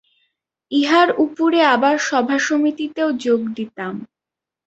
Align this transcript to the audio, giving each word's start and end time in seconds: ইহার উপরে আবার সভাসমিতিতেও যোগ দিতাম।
ইহার 0.71 1.09
উপরে 1.17 1.59
আবার 1.75 1.95
সভাসমিতিতেও 2.01 3.09
যোগ 3.19 3.41
দিতাম। 3.57 3.93